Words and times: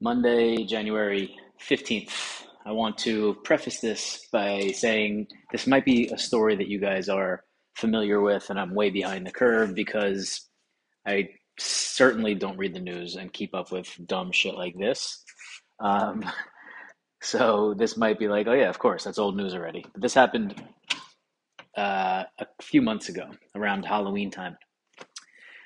Monday, 0.00 0.64
January 0.64 1.34
15th. 1.66 2.42
I 2.66 2.72
want 2.72 2.98
to 2.98 3.36
preface 3.44 3.80
this 3.80 4.26
by 4.30 4.72
saying 4.72 5.28
this 5.52 5.66
might 5.66 5.86
be 5.86 6.08
a 6.08 6.18
story 6.18 6.54
that 6.56 6.68
you 6.68 6.78
guys 6.78 7.08
are 7.08 7.44
familiar 7.76 8.20
with, 8.20 8.50
and 8.50 8.60
I'm 8.60 8.74
way 8.74 8.90
behind 8.90 9.26
the 9.26 9.30
curve 9.30 9.74
because 9.74 10.46
I 11.06 11.30
certainly 11.58 12.34
don't 12.34 12.58
read 12.58 12.74
the 12.74 12.80
news 12.80 13.16
and 13.16 13.32
keep 13.32 13.54
up 13.54 13.72
with 13.72 13.88
dumb 14.04 14.32
shit 14.32 14.54
like 14.54 14.76
this. 14.78 15.24
Um, 15.80 16.24
so 17.22 17.74
this 17.78 17.96
might 17.96 18.18
be 18.18 18.28
like, 18.28 18.46
oh 18.48 18.52
yeah, 18.52 18.68
of 18.68 18.78
course, 18.78 19.04
that's 19.04 19.18
old 19.18 19.36
news 19.36 19.54
already. 19.54 19.86
But 19.92 20.02
this 20.02 20.14
happened 20.14 20.62
uh, 21.74 22.24
a 22.38 22.46
few 22.60 22.82
months 22.82 23.08
ago, 23.08 23.30
around 23.54 23.86
Halloween 23.86 24.30
time, 24.30 24.58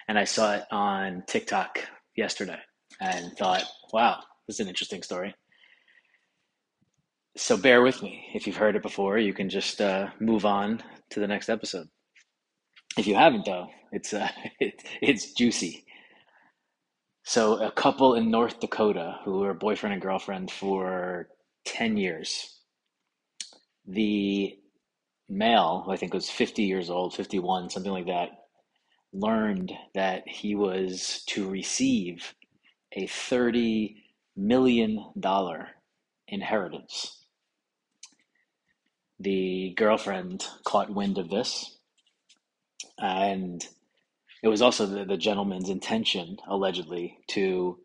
and 0.06 0.16
I 0.16 0.24
saw 0.24 0.54
it 0.54 0.64
on 0.70 1.24
TikTok 1.26 1.80
yesterday 2.14 2.60
and 3.00 3.36
thought, 3.36 3.64
wow, 3.92 4.20
this 4.46 4.56
is 4.56 4.60
an 4.60 4.68
interesting 4.68 5.02
story. 5.02 5.34
So 7.36 7.56
bear 7.56 7.82
with 7.82 8.02
me. 8.02 8.26
If 8.34 8.46
you've 8.46 8.56
heard 8.56 8.76
it 8.76 8.82
before, 8.82 9.18
you 9.18 9.32
can 9.32 9.48
just 9.48 9.80
uh, 9.80 10.08
move 10.20 10.44
on 10.44 10.82
to 11.10 11.20
the 11.20 11.28
next 11.28 11.48
episode. 11.48 11.88
If 12.98 13.06
you 13.06 13.14
haven't, 13.14 13.46
though, 13.46 13.68
it's 13.92 14.12
uh, 14.12 14.28
it, 14.60 14.82
it's 15.00 15.32
juicy. 15.32 15.84
So 17.24 17.62
a 17.64 17.70
couple 17.70 18.14
in 18.14 18.30
North 18.30 18.60
Dakota 18.60 19.18
who 19.24 19.38
were 19.40 19.54
boyfriend 19.54 19.92
and 19.92 20.02
girlfriend 20.02 20.50
for 20.50 21.28
10 21.66 21.96
years. 21.96 22.58
The 23.86 24.56
male, 25.28 25.82
who 25.84 25.92
I 25.92 25.96
think 25.96 26.12
was 26.12 26.28
50 26.28 26.62
years 26.62 26.90
old, 26.90 27.14
51, 27.14 27.70
something 27.70 27.92
like 27.92 28.06
that, 28.06 28.30
learned 29.12 29.72
that 29.94 30.26
he 30.26 30.54
was 30.54 31.22
to 31.28 31.48
receive 31.48 32.34
a 32.92 33.06
$30 33.06 33.96
million 34.36 35.04
inheritance. 36.28 37.24
The 39.18 39.74
girlfriend 39.76 40.46
caught 40.64 40.90
wind 40.90 41.18
of 41.18 41.28
this, 41.28 41.76
and 42.98 43.64
it 44.42 44.48
was 44.48 44.62
also 44.62 44.86
the, 44.86 45.04
the 45.04 45.18
gentleman's 45.18 45.68
intention, 45.68 46.38
allegedly, 46.48 47.18
to 47.28 47.78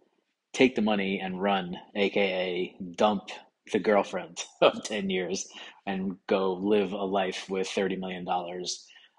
take 0.54 0.76
the 0.76 0.82
money 0.82 1.20
and 1.20 1.42
run, 1.42 1.76
aka 1.96 2.74
dump 2.96 3.30
the 3.74 3.80
girlfriend 3.80 4.44
of 4.62 4.84
10 4.84 5.10
years 5.10 5.48
and 5.86 6.18
go 6.28 6.54
live 6.54 6.94
a 6.94 7.04
life 7.04 7.50
with 7.50 7.68
$30 7.68 8.00
million 8.00 8.26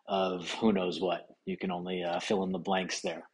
of 0.08 0.50
who 0.52 0.72
knows 0.72 1.00
what. 1.00 1.26
You 1.44 1.56
can 1.58 1.70
only 1.70 2.02
uh, 2.02 2.20
fill 2.20 2.42
in 2.44 2.52
the 2.52 2.58
blanks 2.58 3.02
there. 3.02 3.28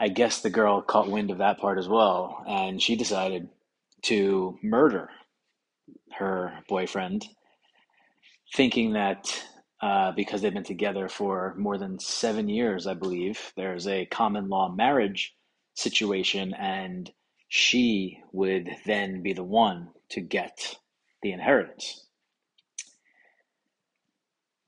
I 0.00 0.08
guess 0.08 0.40
the 0.40 0.50
girl 0.50 0.80
caught 0.80 1.10
wind 1.10 1.30
of 1.30 1.38
that 1.38 1.58
part 1.58 1.78
as 1.78 1.88
well, 1.88 2.44
and 2.46 2.80
she 2.80 2.94
decided 2.94 3.48
to 4.02 4.56
murder 4.62 5.10
her 6.12 6.60
boyfriend, 6.68 7.26
thinking 8.54 8.92
that 8.92 9.42
uh, 9.80 10.12
because 10.12 10.40
they've 10.42 10.54
been 10.54 10.62
together 10.62 11.08
for 11.08 11.54
more 11.56 11.78
than 11.78 11.98
seven 11.98 12.48
years, 12.48 12.86
I 12.86 12.94
believe, 12.94 13.52
there's 13.56 13.86
a 13.88 14.06
common 14.06 14.48
law 14.48 14.68
marriage 14.68 15.34
situation, 15.74 16.54
and 16.54 17.10
she 17.48 18.22
would 18.32 18.70
then 18.86 19.22
be 19.22 19.32
the 19.32 19.44
one 19.44 19.88
to 20.10 20.20
get 20.20 20.76
the 21.22 21.32
inheritance. 21.32 22.06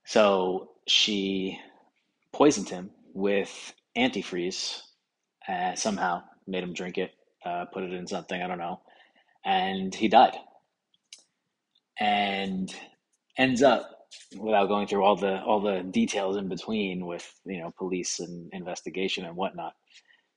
So 0.05 0.71
she 0.87 1.57
poisoned 2.33 2.67
him 2.67 2.91
with 3.13 3.73
antifreeze 3.95 4.81
uh, 5.47 5.75
somehow 5.75 6.23
made 6.47 6.63
him 6.63 6.73
drink 6.73 6.97
it, 6.97 7.11
uh, 7.45 7.65
put 7.65 7.83
it 7.83 7.93
in 7.93 8.07
something, 8.07 8.41
I 8.41 8.47
don't 8.47 8.57
know, 8.59 8.81
and 9.45 9.93
he 9.93 10.07
died. 10.07 10.35
And 11.99 12.73
ends 13.37 13.63
up, 13.63 13.89
without 14.37 14.67
going 14.67 14.87
through 14.87 15.03
all 15.03 15.15
the 15.15 15.41
all 15.43 15.61
the 15.61 15.83
details 15.83 16.37
in 16.37 16.49
between 16.49 17.05
with 17.05 17.33
you 17.45 17.59
know 17.59 17.73
police 17.77 18.19
and 18.19 18.49
investigation 18.53 19.25
and 19.25 19.35
whatnot, 19.35 19.73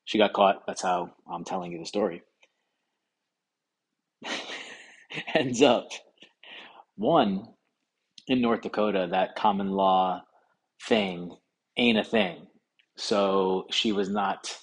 she 0.05 0.19
got 0.19 0.33
caught. 0.33 0.67
That's 0.67 0.83
how 0.83 1.13
I'm 1.31 1.45
telling 1.45 1.73
you 1.73 1.79
the 1.81 1.87
story. 1.87 2.23
ends 5.35 5.63
up 5.63 5.89
one 6.97 7.47
in 8.29 8.41
North 8.41 8.63
Dakota 8.63 9.09
that 9.11 9.37
common 9.37 9.71
law 9.71 10.23
thing 10.89 11.37
ain't 11.77 11.99
a 11.99 12.05
thing. 12.05 12.47
So 12.97 13.67
she 13.71 13.93
was 13.93 14.09
not 14.09 14.57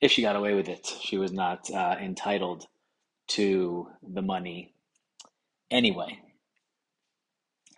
if 0.00 0.12
she 0.12 0.22
got 0.22 0.36
away 0.36 0.54
with 0.54 0.68
it, 0.68 0.86
she 1.02 1.18
was 1.18 1.32
not 1.32 1.70
uh, 1.70 1.96
entitled 2.00 2.66
to 3.28 3.88
the 4.02 4.22
money 4.22 4.74
anyway. 5.70 6.18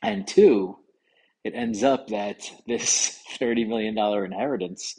And 0.02 0.26
two, 0.26 0.78
it 1.44 1.54
ends 1.54 1.82
up 1.82 2.08
that 2.08 2.50
this 2.66 3.22
$30 3.40 3.68
million 3.68 3.96
inheritance 3.98 4.98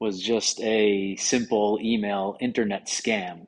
was 0.00 0.20
just 0.20 0.60
a 0.60 1.16
simple 1.16 1.78
email 1.82 2.36
internet 2.40 2.86
scam 2.86 3.46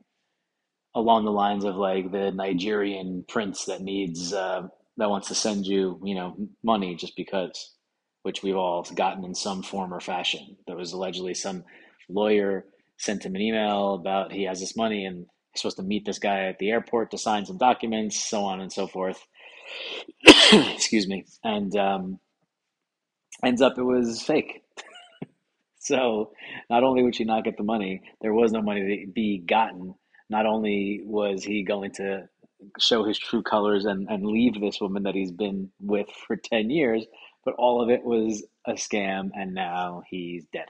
along 0.94 1.24
the 1.24 1.32
lines 1.32 1.64
of 1.64 1.76
like 1.76 2.10
the 2.10 2.30
Nigerian 2.30 3.24
prince 3.28 3.66
that 3.66 3.82
needs, 3.82 4.32
uh, 4.32 4.62
that 4.96 5.10
wants 5.10 5.28
to 5.28 5.34
send 5.34 5.66
you, 5.66 6.00
you 6.02 6.14
know, 6.14 6.34
money 6.62 6.94
just 6.94 7.14
because, 7.16 7.74
which 8.22 8.42
we've 8.42 8.56
all 8.56 8.82
gotten 8.94 9.24
in 9.24 9.34
some 9.34 9.62
form 9.62 9.92
or 9.92 10.00
fashion. 10.00 10.56
There 10.66 10.76
was 10.76 10.92
allegedly 10.92 11.34
some 11.34 11.64
lawyer 12.08 12.64
sent 12.98 13.24
him 13.24 13.34
an 13.34 13.40
email 13.40 13.94
about 13.94 14.32
he 14.32 14.44
has 14.44 14.60
this 14.60 14.76
money 14.76 15.04
and 15.04 15.26
he's 15.52 15.62
supposed 15.62 15.76
to 15.76 15.82
meet 15.82 16.04
this 16.04 16.18
guy 16.18 16.46
at 16.46 16.58
the 16.58 16.70
airport 16.70 17.10
to 17.10 17.18
sign 17.18 17.46
some 17.46 17.58
documents, 17.58 18.28
so 18.28 18.44
on 18.44 18.60
and 18.60 18.72
so 18.72 18.86
forth. 18.86 19.26
Excuse 20.52 21.08
me. 21.08 21.24
And 21.44 21.74
um, 21.76 22.20
ends 23.44 23.62
up 23.62 23.78
it 23.78 23.82
was 23.82 24.22
fake. 24.22 24.62
so 25.78 26.32
not 26.70 26.84
only 26.84 27.02
would 27.02 27.16
she 27.16 27.24
not 27.24 27.44
get 27.44 27.56
the 27.56 27.64
money, 27.64 28.02
there 28.20 28.32
was 28.32 28.52
no 28.52 28.62
money 28.62 29.06
to 29.06 29.12
be 29.12 29.38
gotten. 29.38 29.94
Not 30.28 30.46
only 30.46 31.02
was 31.04 31.44
he 31.44 31.62
going 31.62 31.92
to 31.94 32.28
show 32.78 33.04
his 33.04 33.18
true 33.18 33.42
colors 33.42 33.84
and, 33.84 34.08
and 34.08 34.24
leave 34.24 34.60
this 34.60 34.80
woman 34.80 35.02
that 35.04 35.14
he's 35.14 35.30
been 35.30 35.70
with 35.80 36.08
for 36.26 36.36
10 36.36 36.70
years, 36.70 37.04
but 37.44 37.54
all 37.58 37.82
of 37.82 37.90
it 37.90 38.04
was 38.04 38.44
a 38.66 38.72
scam 38.72 39.30
and 39.34 39.54
now 39.54 40.02
he's 40.08 40.44
dead. 40.52 40.66